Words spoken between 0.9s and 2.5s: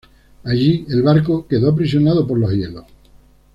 barco quedó aprisionado por los